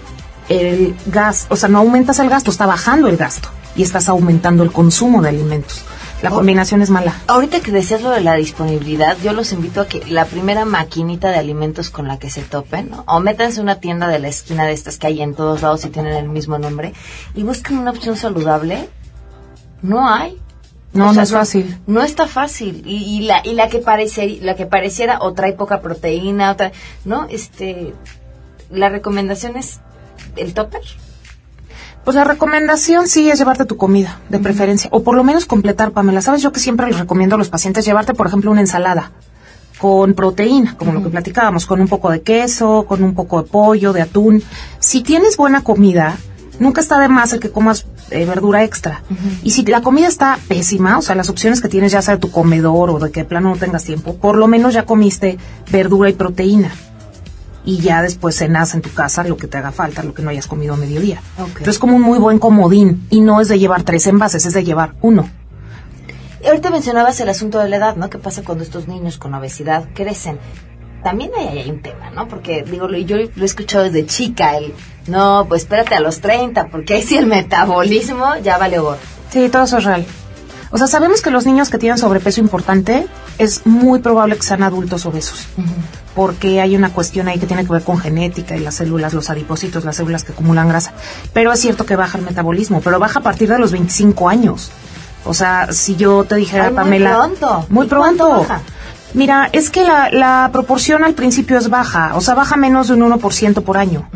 [0.49, 4.63] el gasto, o sea, no aumentas el gasto, está bajando el gasto y estás aumentando
[4.63, 5.85] el consumo de alimentos.
[6.23, 7.15] La combinación es mala.
[7.27, 11.29] Ahorita que decías lo de la disponibilidad, yo los invito a que la primera maquinita
[11.29, 14.73] de alimentos con la que se topen, o métanse una tienda de la esquina de
[14.73, 16.95] estas que hay en todos lados y tienen el mismo nombre,
[17.35, 18.89] y busquen una opción saludable.
[19.83, 20.41] No hay.
[20.93, 21.79] No, no es fácil.
[21.87, 22.83] No está fácil.
[22.85, 23.83] Y, la, y la, que
[24.43, 26.73] la que pareciera o trae poca proteína, otra,
[27.05, 27.27] ¿no?
[27.31, 27.95] Este,
[28.71, 29.81] la recomendación es
[30.37, 30.83] el topper.
[32.05, 35.93] Pues la recomendación sí es llevarte tu comida, de preferencia, o por lo menos completar,
[35.93, 36.21] Pamela.
[36.21, 39.13] Sabes, yo que siempre les recomiendo a los pacientes llevarte, por ejemplo, una ensalada
[39.79, 43.49] con proteína, como lo que platicábamos, con un poco de queso, con un poco de
[43.49, 44.43] pollo, de atún.
[44.81, 46.17] Si tienes buena comida,
[46.59, 49.03] nunca está de más el que comas eh, verdura extra.
[49.43, 52.21] Y si la comida está pésima, o sea, las opciones que tienes ya sea de
[52.21, 55.39] tu comedor o de que de plano no tengas tiempo, por lo menos ya comiste
[55.71, 56.73] verdura y proteína.
[57.65, 60.31] Y ya después cenas en tu casa lo que te haga falta, lo que no
[60.31, 61.23] hayas comido a mediodía.
[61.39, 63.07] Entonces es como un muy buen comodín.
[63.09, 65.29] Y no es de llevar tres envases, es de llevar uno.
[66.43, 68.11] Y ahorita mencionabas el asunto de la edad, ¿no?
[68.11, 70.39] ¿Qué pasa cuando estos niños con obesidad crecen?
[71.03, 72.29] también hay, un tema, ¿no?
[72.29, 74.73] Porque, digo, yo lo he escuchado desde chica, el,
[75.07, 78.99] no, pues espérate a los 30, porque ahí sí el metabolismo ya vale gorro.
[79.31, 80.07] Sí, todo eso es real.
[80.71, 83.07] O sea, sabemos que los niños que tienen sobrepeso importante
[83.39, 85.47] es muy probable que sean adultos obesos,
[86.15, 89.29] porque hay una cuestión ahí que tiene que ver con genética y las células, los
[89.29, 90.95] adipocitos, las células que acumulan grasa.
[91.35, 94.71] Pero es cierto que baja el metabolismo, pero baja a partir de los 25 años.
[95.25, 97.19] O sea, si yo te dijera, Pamela...
[97.19, 97.67] Muy pronto.
[97.69, 98.47] Muy pronto.
[99.15, 102.95] Mira, es que la, la, proporción al principio es baja, o sea, baja menos de
[102.95, 104.09] un 1% por año.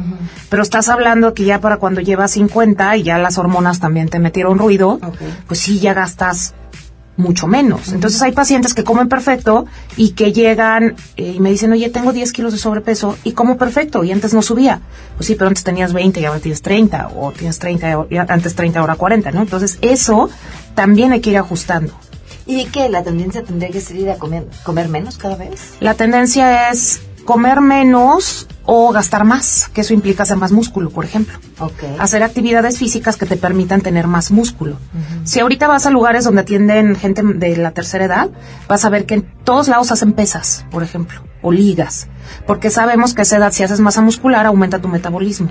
[0.49, 4.19] Pero estás hablando que ya para cuando llevas 50 y ya las hormonas también te
[4.19, 4.99] metieron ruido,
[5.47, 6.55] pues sí, ya gastas
[7.17, 7.93] mucho menos.
[7.93, 12.13] Entonces hay pacientes que comen perfecto y que llegan eh, y me dicen, oye, tengo
[12.13, 14.81] 10 kilos de sobrepeso y como perfecto y antes no subía.
[15.17, 18.81] Pues sí, pero antes tenías 20 y ahora tienes 30 o tienes 30, antes 30,
[18.81, 19.43] ahora 40, ¿no?
[19.43, 20.29] Entonces eso
[20.75, 21.93] también hay que ir ajustando.
[22.47, 22.89] ¿Y qué?
[22.89, 25.75] ¿La tendencia tendría que ser ir a comer, comer menos cada vez?
[25.81, 31.05] La tendencia es comer menos o gastar más, que eso implica hacer más músculo, por
[31.05, 31.39] ejemplo.
[31.59, 31.97] Okay.
[31.99, 34.79] Hacer actividades físicas que te permitan tener más músculo.
[35.25, 38.31] Si ahorita vas a lugares donde atienden gente de la tercera edad,
[38.69, 42.09] vas a ver que en todos lados hacen pesas, por ejemplo, o ligas
[42.47, 45.51] porque sabemos que a esa edad si haces masa muscular aumenta tu metabolismo.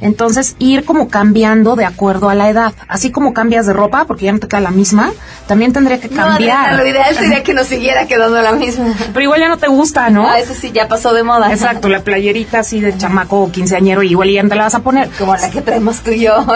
[0.00, 2.72] Entonces, ir como cambiando de acuerdo a la edad.
[2.88, 5.12] Así como cambias de ropa, porque ya no te queda la misma,
[5.46, 6.72] también tendría que cambiar.
[6.72, 8.94] No, lo ideal sería que no siguiera quedando la misma.
[9.12, 10.28] Pero igual ya no te gusta, ¿no?
[10.28, 11.52] Ah, eso sí, ya pasó de moda.
[11.52, 14.80] Exacto, la playerita así de chamaco o quinceañero, igual ya no te la vas a
[14.80, 15.08] poner.
[15.18, 16.46] Como la que traemos tú y yo.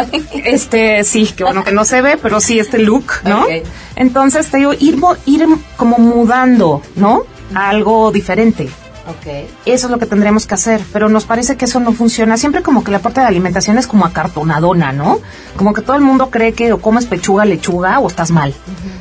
[0.44, 3.46] este, sí, que bueno que no se ve, pero sí este look, ¿no?
[3.96, 5.46] Entonces, te digo, ir, ir
[5.76, 7.24] como mudando, ¿no?
[7.54, 8.68] A algo diferente.
[9.20, 9.46] Okay.
[9.66, 12.38] Eso es lo que tendríamos que hacer, pero nos parece que eso no funciona.
[12.38, 15.20] Siempre como que la parte de alimentación es como acartonadona, ¿no?
[15.56, 18.54] Como que todo el mundo cree que o comes pechuga, lechuga o estás mal.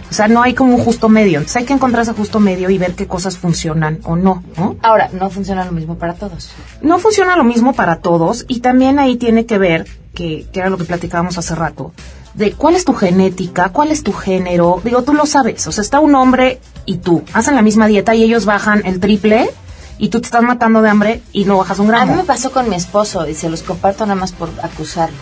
[0.10, 1.38] O sea, no hay como un justo medio.
[1.38, 4.76] Entonces hay que encontrar ese justo medio y ver qué cosas funcionan o no, ¿no?
[4.82, 6.52] Ahora, no funciona lo mismo para todos.
[6.82, 10.70] No funciona lo mismo para todos y también ahí tiene que ver, que, que era
[10.70, 11.94] lo que platicábamos hace rato,
[12.34, 14.82] de cuál es tu genética, cuál es tu género.
[14.84, 15.66] Digo, tú lo sabes.
[15.66, 17.24] O sea, está un hombre y tú.
[17.34, 19.50] Hacen la misma dieta y ellos bajan el triple
[19.98, 22.12] y tú te estás matando de hambre y no bajas un gramo.
[22.12, 25.18] A mí me pasó con mi esposo y se los comparto nada más por acusarlo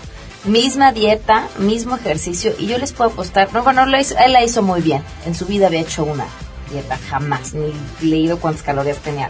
[0.45, 4.62] misma dieta, mismo ejercicio y yo les puedo apostar, no, bueno, lo él la hizo
[4.62, 6.26] muy bien, en su vida había hecho una
[6.71, 7.71] dieta, jamás, ni
[8.02, 9.30] leído cuántas calorías tenía.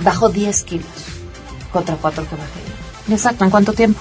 [0.00, 0.86] Bajó 10 kilos
[1.72, 4.00] contra 4 que bajé Exacto, ¿en cuánto tiempo?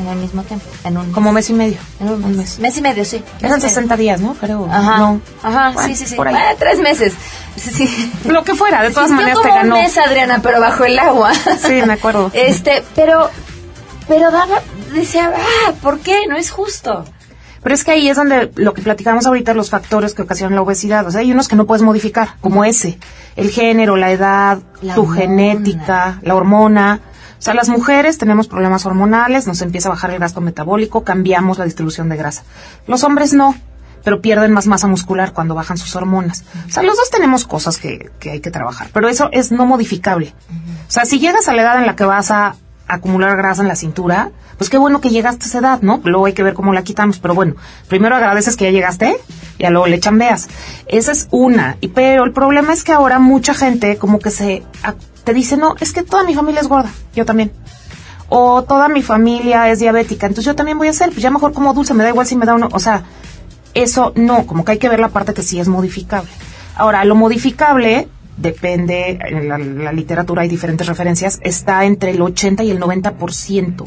[0.00, 1.76] En el mismo tiempo, en un Como mes y medio.
[2.00, 2.58] En un mes.
[2.58, 2.76] mes.
[2.76, 3.22] y medio, sí.
[3.40, 4.34] Eran 60 días, ¿no?
[4.40, 4.98] Pero Ajá.
[4.98, 5.20] No.
[5.42, 6.16] Ajá, sí, sí, sí.
[6.18, 7.12] Ah, tres meses.
[7.56, 9.76] Sí, Lo que fuera, de todas maneras como te ganó.
[9.76, 11.32] un mes, Adriana, pero bajo el agua.
[11.34, 12.30] Sí, me acuerdo.
[12.32, 13.28] Este, pero,
[14.08, 14.62] pero daba,
[14.94, 16.26] decía, ah, ¿por qué?
[16.26, 17.04] No es justo.
[17.62, 20.62] Pero es que ahí es donde lo que platicamos ahorita, los factores que ocasionan la
[20.62, 21.06] obesidad.
[21.06, 22.98] O sea, hay unos que no puedes modificar, como ese.
[23.36, 24.58] El género, la edad,
[24.96, 27.00] tu genética, la hormona.
[27.42, 31.58] O sea, las mujeres tenemos problemas hormonales, nos empieza a bajar el gasto metabólico, cambiamos
[31.58, 32.44] la distribución de grasa.
[32.86, 33.56] Los hombres no,
[34.04, 36.44] pero pierden más masa muscular cuando bajan sus hormonas.
[36.68, 39.66] O sea, los dos tenemos cosas que, que hay que trabajar, pero eso es no
[39.66, 40.32] modificable.
[40.86, 42.54] O sea, si llegas a la edad en la que vas a
[42.86, 46.00] acumular grasa en la cintura, pues qué bueno que llegaste a esa edad, ¿no?
[46.04, 47.56] Luego hay que ver cómo la quitamos, pero bueno,
[47.88, 49.16] primero agradeces que ya llegaste
[49.58, 50.46] y luego le chambeas.
[50.86, 54.62] Esa es una, y, pero el problema es que ahora mucha gente como que se
[55.24, 57.52] te dice, no, es que toda mi familia es gorda, yo también.
[58.28, 61.52] O toda mi familia es diabética, entonces yo también voy a ser, pues ya mejor
[61.52, 63.04] como dulce, me da igual si me da uno, o sea,
[63.74, 66.30] eso no, como que hay que ver la parte que sí es modificable.
[66.76, 69.48] Ahora, lo modificable depende, en
[69.84, 73.84] la, literatura hay diferentes referencias, está entre el 80 y el 90%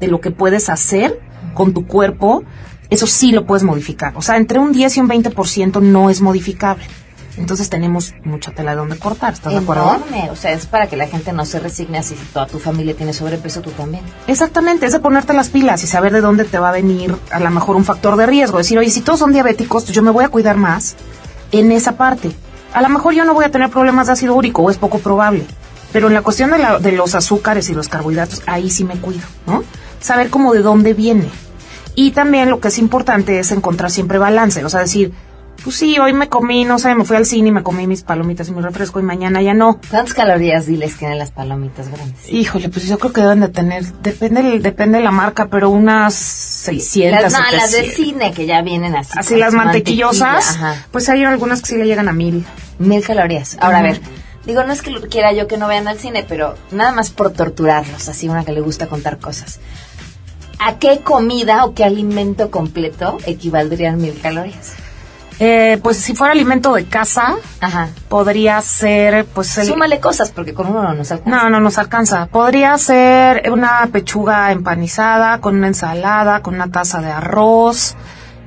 [0.00, 1.20] de lo que puedes hacer
[1.54, 2.42] con tu cuerpo,
[2.90, 4.12] eso sí lo puedes modificar.
[4.16, 6.84] O sea, entre un 10 y un 20% no es modificable.
[7.36, 10.00] Entonces tenemos mucha tela de donde cortar, ¿estás de acuerdo?
[10.30, 12.94] o sea, es para que la gente no se resigne así si toda tu familia
[12.94, 14.04] tiene sobrepeso, tú también.
[14.26, 17.40] Exactamente, es de ponerte las pilas y saber de dónde te va a venir a
[17.40, 18.58] lo mejor un factor de riesgo.
[18.58, 20.94] Decir, oye, si todos son diabéticos, pues yo me voy a cuidar más
[21.50, 22.34] en esa parte
[22.74, 24.98] a lo mejor yo no voy a tener problemas de ácido úrico o es poco
[24.98, 25.46] probable,
[25.92, 28.96] pero en la cuestión de, la, de los azúcares y los carbohidratos, ahí sí me
[28.96, 29.62] cuido, ¿no?
[30.00, 31.28] Saber cómo de dónde viene.
[31.94, 35.12] Y también lo que es importante es encontrar siempre balance, o sea, decir,
[35.62, 38.02] pues sí, hoy me comí, no sé, me fui al cine y me comí mis
[38.02, 39.80] palomitas y mi refresco y mañana ya no.
[39.90, 42.28] ¿Cuántas calorías diles tienen las palomitas grandes?
[42.30, 46.14] Híjole, pues yo creo que deben de tener, depende, depende de la marca, pero unas
[46.14, 47.22] 600.
[47.22, 49.12] Las, no, las de cine que ya vienen así.
[49.16, 50.58] Así las mantequillosas,
[50.90, 52.44] pues hay algunas que sí le llegan a mil.
[52.78, 53.56] Mil calorías.
[53.60, 54.00] Ahora, a ver,
[54.46, 57.32] digo, no es que quiera yo que no vayan al cine, pero nada más por
[57.32, 59.60] torturarlos, así una que le gusta contar cosas.
[60.58, 64.74] ¿A qué comida o qué alimento completo equivaldrían mil calorías?
[65.40, 67.36] Eh, pues si fuera alimento de casa,
[68.08, 69.58] podría ser, pues...
[69.58, 69.66] El...
[69.66, 71.42] Súmale cosas, porque con uno no nos alcanza.
[71.42, 72.26] No, no nos alcanza.
[72.26, 77.96] Podría ser una pechuga empanizada, con una ensalada, con una taza de arroz,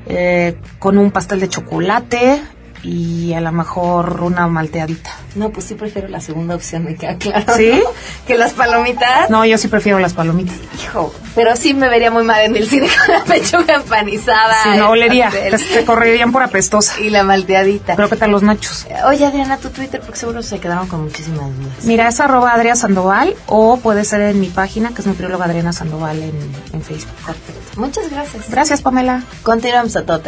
[0.06, 2.41] eh, con un pastel de chocolate,
[2.88, 5.12] y a lo mejor una malteadita.
[5.36, 7.54] No, pues sí prefiero la segunda opción, me queda claro.
[7.56, 7.84] ¿Sí?
[8.26, 9.30] Que las palomitas.
[9.30, 10.56] No, yo sí prefiero las palomitas.
[10.82, 14.63] Hijo, pero sí me vería muy mal en el cine con la pechuga empanizada.
[14.63, 17.00] Sí, no olería, te, correrían por apestosa.
[17.02, 17.95] Y la malteadita.
[17.95, 18.88] Pero ¿qué tal los nachos?
[19.06, 21.84] Oye, Adriana, tu Twitter, porque seguro se quedaron con muchísimas dudas.
[21.84, 25.73] Mira, es arroba Adriana Sandoval o puede ser en mi página, que es nutrióloga Adriana
[25.73, 26.36] Sandoval en,
[26.71, 27.13] en Facebook.
[27.26, 27.82] Perfecto.
[27.82, 28.50] Muchas gracias.
[28.50, 29.23] Gracias, Pamela.
[29.43, 30.21] Continuamos a todo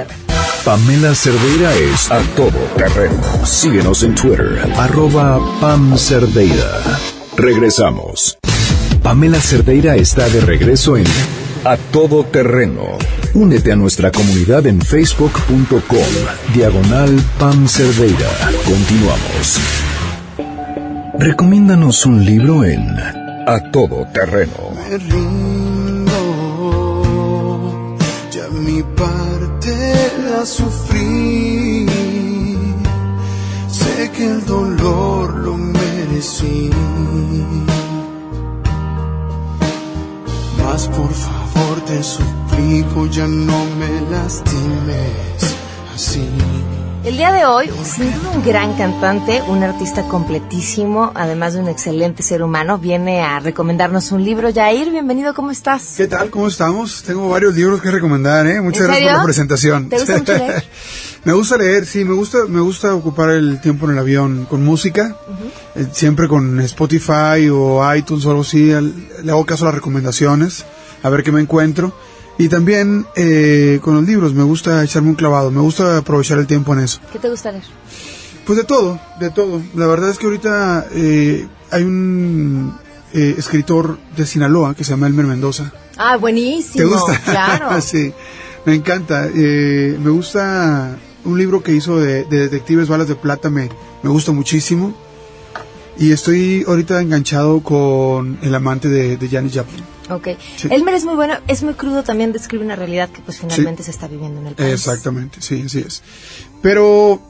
[0.66, 2.20] Pamela Cerdeira es a
[2.52, 3.46] todo terreno.
[3.46, 6.82] Síguenos en Twitter, arroba Pam Cerdeira.
[7.38, 8.38] Regresamos.
[9.04, 11.06] Pamela Cerdeira está de regreso en
[11.64, 12.98] A Todo Terreno.
[13.34, 15.82] Únete a nuestra comunidad en facebook.com,
[16.54, 18.30] diagonal Pam Cerdeira.
[18.66, 19.60] Continuamos.
[21.20, 22.82] Recomiéndanos un libro en
[23.48, 24.74] A Todo Terreno.
[28.32, 32.09] ya mi parte la sufrí.
[34.20, 36.70] Que el dolor lo merecí.
[40.58, 45.56] Mas por favor te suplico, ya no me lastimes
[45.96, 46.28] así.
[47.06, 51.70] El día de hoy, sin duda un gran cantante, un artista completísimo, además de un
[51.70, 54.54] excelente ser humano, viene a recomendarnos un libro.
[54.54, 55.94] Jair, bienvenido, ¿cómo estás?
[55.96, 56.30] ¿Qué tal?
[56.30, 57.02] ¿Cómo estamos?
[57.04, 58.60] Tengo varios libros que recomendar, ¿eh?
[58.60, 59.88] Muchas gracias por la presentación.
[59.88, 60.64] ¿Te gusta mucho leer?
[61.24, 64.66] me gusta leer, sí, me gusta, me gusta ocupar el tiempo en el avión con
[64.66, 65.16] música,
[65.76, 68.74] eh, siempre con Spotify o iTunes o algo así,
[69.24, 70.66] le hago caso a las recomendaciones,
[71.02, 71.94] a ver qué me encuentro.
[72.40, 76.48] Y también eh, con los libros, me gusta echarme un clavado, me gusta aprovechar el
[76.48, 77.02] tiempo en eso.
[77.12, 77.66] ¿Qué te gusta leer?
[78.46, 79.62] Pues de todo, de todo.
[79.76, 82.74] La verdad es que ahorita eh, hay un
[83.14, 85.74] eh, escritor de Sinaloa que se llama Elmer Mendoza.
[85.98, 86.78] Ah, buenísimo.
[86.78, 87.22] ¿Te gusta?
[87.26, 87.82] Claro.
[87.82, 88.14] sí,
[88.66, 89.28] me encanta.
[89.36, 93.68] Eh, me gusta un libro que hizo de, de, Detectives Balas de Plata, me,
[94.02, 94.96] me gusta muchísimo.
[96.00, 99.84] Y estoy ahorita enganchado con El amante de, de Janis Joplin.
[100.10, 100.30] Ok.
[100.70, 103.92] Elmer es muy bueno, es muy crudo también, describe una realidad que pues finalmente se
[103.92, 104.74] está viviendo en el país.
[104.74, 106.02] Exactamente, sí, así es.
[106.62, 107.22] Pero,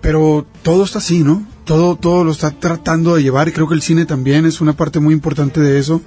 [0.00, 1.44] pero todo está así, ¿no?
[1.64, 4.74] Todo, todo lo está tratando de llevar y creo que el cine también es una
[4.74, 6.00] parte muy importante de eso.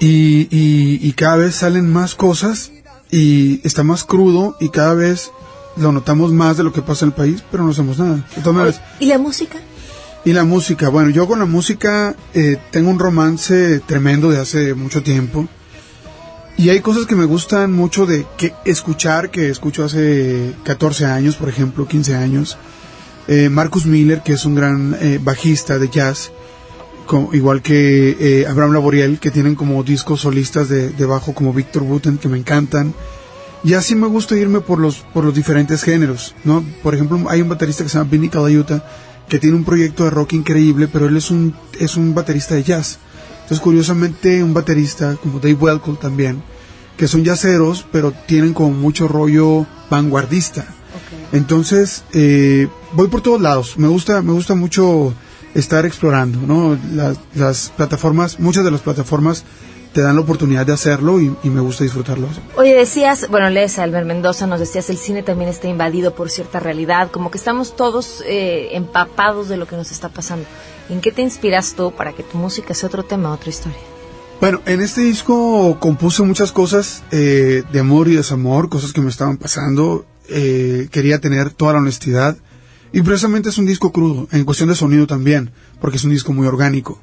[0.00, 2.72] Y, y, cada vez salen más cosas
[3.08, 5.30] y está más crudo y cada vez
[5.76, 8.24] lo notamos más de lo que pasa en el país, pero no hacemos nada.
[9.00, 9.58] ¿Y la música?
[10.24, 14.74] Y la música, bueno, yo con la música eh, tengo un romance tremendo de hace
[14.74, 15.48] mucho tiempo.
[16.56, 21.36] Y hay cosas que me gustan mucho de que escuchar, que escucho hace 14 años,
[21.36, 22.56] por ejemplo, 15 años.
[23.26, 26.30] Eh, Marcus Miller, que es un gran eh, bajista de jazz,
[27.32, 32.18] igual que Abraham Laboriel, que tienen como discos solistas de, de, bajo como Victor Buten,
[32.18, 32.94] que me encantan.
[33.64, 36.64] Y así me gusta irme por los, por los diferentes géneros, ¿no?
[36.82, 38.84] Por ejemplo, hay un baterista que se llama Vinny Calayuta,
[39.28, 42.64] que tiene un proyecto de rock increíble, pero él es un, es un baterista de
[42.64, 42.98] jazz.
[43.42, 46.42] Entonces, curiosamente, un baterista como Dave Welcome también,
[46.96, 50.66] que son jazzeros, pero tienen como mucho rollo vanguardista.
[51.32, 53.78] Entonces, eh, voy por todos lados.
[53.78, 55.14] Me gusta, me gusta mucho
[55.54, 56.76] estar explorando, ¿no?
[56.94, 59.44] Las, las plataformas, muchas de las plataformas
[59.92, 62.28] te dan la oportunidad de hacerlo y, me gusta disfrutarlo.
[62.56, 66.30] Oye, decías, bueno, lees a Albert Mendoza, nos decías, el cine también está invadido por
[66.30, 70.46] cierta realidad, como que estamos todos eh, empapados de lo que nos está pasando.
[70.88, 73.78] ¿En qué te inspiras tú para que tu música sea otro tema, otra historia?
[74.40, 79.08] Bueno, en este disco compuse muchas cosas eh, de amor y desamor, cosas que me
[79.08, 80.04] estaban pasando.
[80.28, 82.36] Eh, quería tener toda la honestidad.
[82.92, 86.32] Y precisamente es un disco crudo, en cuestión de sonido también, porque es un disco
[86.32, 87.00] muy orgánico.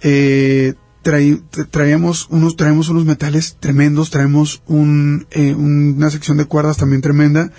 [0.00, 0.74] Eh,
[1.04, 7.52] traemos unos, traemos unos metales tremendos, traemos un, eh, una sección de cuerdas también tremenda,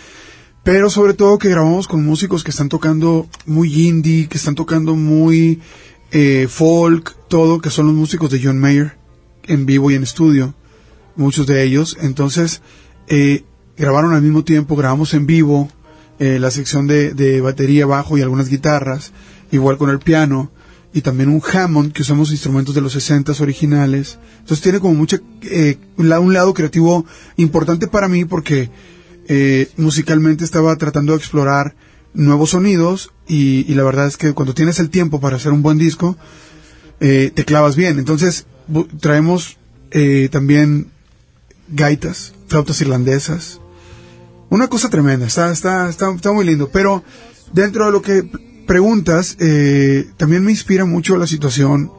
[0.64, 4.96] pero sobre todo que grabamos con músicos que están tocando muy indie, que están tocando
[4.96, 5.62] muy
[6.12, 8.98] eh, folk, todo, que son los músicos de John Mayer,
[9.44, 10.56] en vivo y en estudio,
[11.16, 11.98] muchos de ellos.
[12.02, 12.62] Entonces,
[13.08, 13.46] eh,
[13.78, 15.70] grabaron al mismo tiempo, grabamos en vivo
[16.18, 19.12] la sección de, de batería, bajo y algunas guitarras,
[19.52, 20.50] igual con el piano
[20.96, 24.18] y también un Hammond, que usamos instrumentos de los 60 originales.
[24.40, 28.70] Entonces tiene como mucha, eh, un, lado, creativo importante para mí porque
[29.28, 31.76] eh, musicalmente estaba tratando de explorar
[32.14, 35.78] nuevos sonidos y, la verdad es que cuando tienes el tiempo para hacer un buen
[35.78, 36.16] disco,
[37.02, 38.00] eh, te clavas bien.
[38.00, 38.46] Entonces
[39.02, 39.58] traemos
[40.32, 40.92] también
[41.68, 43.60] gaitas, flautas irlandesas.
[44.50, 47.04] Una cosa tremenda, está, está, está, está muy lindo, pero
[47.52, 48.30] dentro de lo que
[48.66, 51.92] preguntas, eh, también me inspira mucho la situación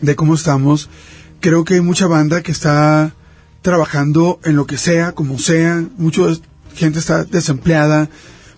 [0.00, 0.88] de cómo estamos.
[1.40, 3.14] Creo que hay mucha banda que está
[3.62, 5.84] trabajando en lo que sea, como sea.
[5.96, 6.22] Mucha
[6.74, 8.08] gente está desempleada.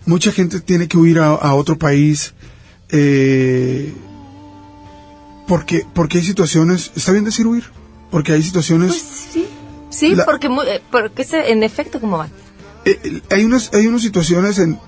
[0.06, 2.34] Mucha gente tiene que huir a, otro país.
[2.90, 3.92] Eh,
[5.46, 7.64] porque, porque hay situaciones, está bien decir huir,
[8.10, 8.90] porque hay situaciones...
[8.90, 9.02] Pues
[9.32, 9.46] sí,
[9.90, 12.30] sí, porque, eh, porque en efecto, ¿cómo van?
[13.30, 14.78] hay, unas, hay unas situaciones en, eh,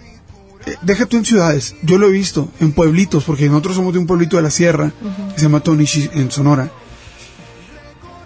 [0.82, 4.06] deja tú en ciudades, yo lo he visto, en pueblitos, porque nosotros somos de un
[4.06, 4.92] pueblito de la sierra,
[5.32, 6.70] que se llama Tonishi, en Sonora.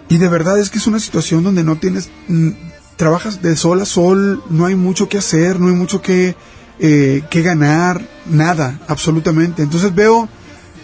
[0.09, 2.49] Y de verdad es que es una situación donde no tienes, mm,
[2.97, 6.35] trabajas de sol a sol, no hay mucho que hacer, no hay mucho que,
[6.79, 9.61] eh, que ganar, nada, absolutamente.
[9.61, 10.27] Entonces veo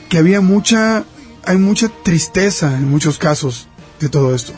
[0.09, 1.03] que había mucha,
[1.43, 3.67] hay mucha tristeza en muchos casos
[3.99, 4.53] de todo esto.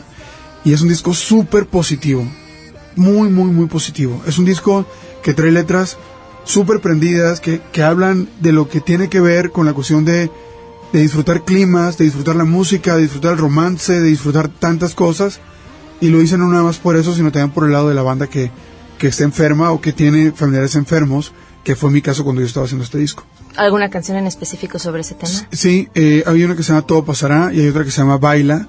[0.64, 2.26] Y es un disco súper positivo,
[2.94, 4.22] muy, muy, muy positivo.
[4.26, 4.86] Es un disco
[5.22, 5.96] que trae letras
[6.48, 10.30] súper prendidas que, que, hablan de lo que tiene que ver con la cuestión de,
[10.92, 15.40] de, disfrutar climas, de disfrutar la música, de disfrutar el romance, de disfrutar tantas cosas.
[16.00, 18.02] Y lo dicen no nada más por eso, sino también por el lado de la
[18.02, 18.50] banda que,
[18.98, 21.32] que está enferma o que tiene familiares enfermos,
[21.64, 23.24] que fue mi caso cuando yo estaba haciendo este disco.
[23.56, 25.32] ¿Alguna canción en específico sobre ese tema?
[25.52, 28.16] Sí, eh, hay una que se llama Todo Pasará y hay otra que se llama
[28.16, 28.66] Baila.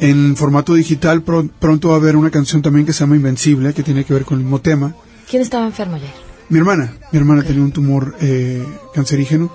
[0.00, 3.82] En formato digital pronto va a haber una canción también que se llama Invencible, que
[3.82, 4.94] tiene que ver con el mismo tema.
[5.30, 6.25] ¿Quién estaba enfermo ayer?
[6.48, 9.50] Mi hermana, mi hermana tenía un tumor eh, cancerígeno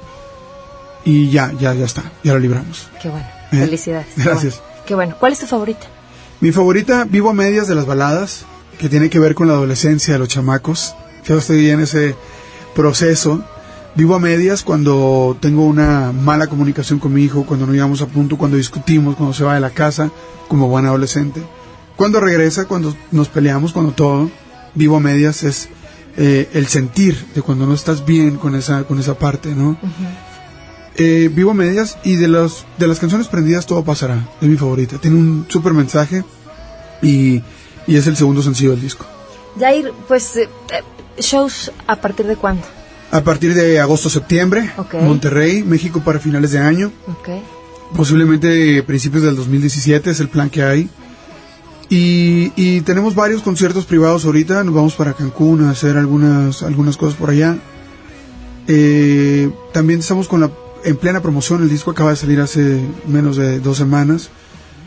[1.05, 2.89] y ya, ya, ya está, ya lo libramos.
[3.01, 4.07] Qué bueno, eh, felicidades.
[4.17, 4.61] Gracias.
[4.85, 5.15] Qué bueno.
[5.19, 5.87] ¿Cuál es tu favorita?
[6.41, 8.45] Mi favorita, Vivo a medias de las baladas,
[8.77, 10.95] que tiene que ver con la adolescencia de los chamacos.
[11.25, 12.15] Yo estoy en ese
[12.75, 13.43] proceso.
[13.95, 18.07] Vivo a medias cuando tengo una mala comunicación con mi hijo, cuando no llegamos a
[18.07, 20.11] punto, cuando discutimos, cuando se va de la casa,
[20.47, 21.41] como buen adolescente.
[21.95, 24.31] cuando regresa, cuando nos peleamos, cuando todo,
[24.73, 25.69] vivo a medias, es
[26.23, 29.75] eh, el sentir de cuando no estás bien con esa, con esa parte, ¿no?
[30.95, 34.55] Eh, vivo a medias y de, los, de las canciones prendidas todo pasará, es mi
[34.55, 34.99] favorita.
[34.99, 36.23] Tiene un súper mensaje
[37.01, 37.41] y,
[37.87, 39.03] y, es el segundo sencillo del disco.
[39.57, 40.47] Jair, pues, eh,
[41.17, 42.67] ¿shows a partir de cuándo?
[43.09, 44.69] A partir de agosto-septiembre,
[45.01, 46.91] Monterrey, México para finales de año.
[47.95, 50.87] Posiblemente principios del 2017 es el plan que hay.
[51.93, 54.63] Y, tenemos varios conciertos privados ahorita.
[54.63, 57.57] Nos vamos para Cancún a hacer algunas, algunas cosas por allá.
[58.69, 60.49] Eh, también estamos con la,
[60.85, 61.61] en plena promoción.
[61.61, 64.29] El disco acaba de salir hace menos de dos semanas.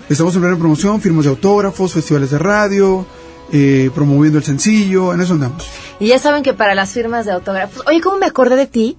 [0.08, 3.04] Estamos en plena promoción, firmas de autógrafos, festivales de radio,
[3.52, 5.12] eh, promoviendo el sencillo.
[5.12, 5.68] En eso andamos.
[6.00, 7.82] Y ya saben que para las firmas de autógrafos.
[7.86, 8.96] Oye, ¿cómo me acordé de ti?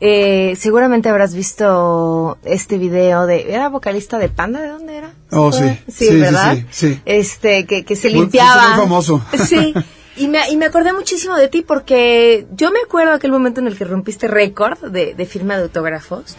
[0.00, 5.50] Eh, seguramente habrás visto este video de era vocalista de Panda de dónde era oh
[5.50, 5.64] sí.
[5.88, 8.74] Sí, verdad sí, este que, que se limpiaba.
[8.76, 9.22] muy, famoso.
[9.46, 9.74] Sí.
[10.18, 13.60] Y me, y me acordé muchísimo de ti porque yo me acuerdo de aquel momento
[13.60, 16.36] en el que rompiste récord de, de firma de autógrafos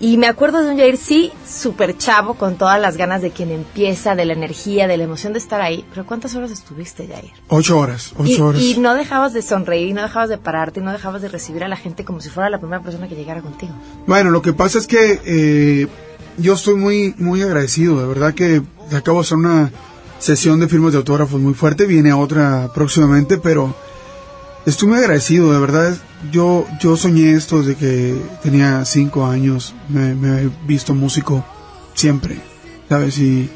[0.00, 3.50] y me acuerdo de un Jair, sí, súper chavo, con todas las ganas de quien
[3.50, 5.84] empieza, de la energía, de la emoción de estar ahí.
[5.90, 7.32] Pero ¿cuántas horas estuviste, Jair?
[7.48, 8.62] Ocho horas, ocho horas.
[8.62, 11.76] Y no dejabas de sonreír, no dejabas de pararte, no dejabas de recibir a la
[11.76, 13.72] gente como si fuera la primera persona que llegara contigo.
[14.06, 15.88] Bueno, lo que pasa es que eh,
[16.36, 18.00] yo estoy muy, muy agradecido.
[18.00, 18.62] De verdad que
[18.96, 19.72] acabo de hacer una
[20.20, 21.86] sesión de firmas de autógrafos muy fuerte.
[21.86, 23.74] Viene otra próximamente, pero
[24.66, 25.52] estoy muy agradecido.
[25.52, 25.96] De verdad,
[26.32, 31.44] yo, yo soñé esto desde que tenía cinco años, me, he visto músico
[31.94, 32.40] siempre,
[32.88, 33.18] ¿sabes?
[33.18, 33.48] Y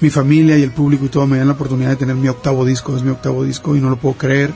[0.00, 2.64] mi familia y el público y todo me dan la oportunidad de tener mi octavo
[2.64, 4.52] disco, es mi octavo disco y no lo puedo creer.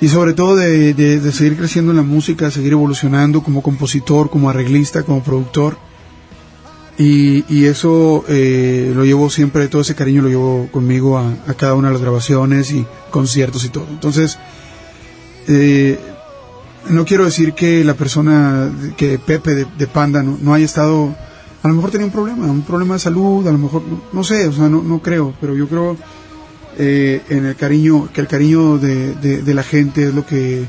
[0.00, 4.50] Y sobre todo de, de, seguir creciendo en la música, seguir evolucionando como compositor, como
[4.50, 5.76] arreglista, como productor.
[6.98, 11.54] Y, y eso eh, lo llevo siempre, todo ese cariño lo llevo conmigo a, a,
[11.54, 13.86] cada una de las grabaciones y conciertos y todo.
[13.90, 14.38] Entonces,
[15.48, 15.98] eh,
[16.88, 21.14] no quiero decir que la persona, que Pepe de, Panda no, haya estado,
[21.62, 23.82] a lo mejor tenía un problema, un problema de salud, a lo mejor,
[24.12, 25.96] no, sé, o sea, no, no creo, pero yo creo
[26.78, 30.66] eh, en el cariño, que el cariño de, de, la gente es lo que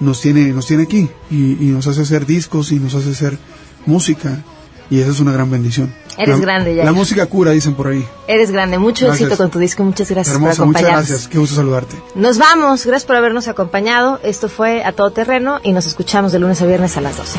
[0.00, 3.38] nos tiene, nos tiene aquí y, y nos hace hacer discos y nos hace hacer
[3.86, 4.42] música
[4.90, 5.92] y esa es una gran bendición.
[6.18, 6.84] Eres grande ya.
[6.84, 8.06] La música cura, dicen por ahí.
[8.26, 8.78] Eres grande.
[8.78, 9.84] Mucho éxito con tu disco.
[9.84, 11.00] Muchas gracias por acompañarnos.
[11.00, 11.28] Muchas gracias.
[11.28, 11.96] Qué gusto saludarte.
[12.14, 12.84] Nos vamos.
[12.84, 14.20] Gracias por habernos acompañado.
[14.22, 17.38] Esto fue A Todo Terreno y nos escuchamos de lunes a viernes a las 12.